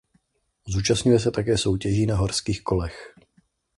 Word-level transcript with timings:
Zúčastňuje 0.67 1.19
se 1.19 1.31
také 1.31 1.57
soutěží 1.57 2.05
na 2.05 2.15
horských 2.15 2.61
kolech. 2.63 3.15